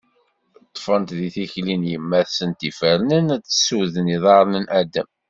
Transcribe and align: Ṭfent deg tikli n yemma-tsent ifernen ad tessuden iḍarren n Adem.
Ṭfent 0.75 1.15
deg 1.17 1.31
tikli 1.35 1.75
n 1.81 1.83
yemma-tsent 1.91 2.67
ifernen 2.69 3.25
ad 3.35 3.43
tessuden 3.43 4.13
iḍarren 4.15 4.61
n 4.63 4.65
Adem. 4.79 5.07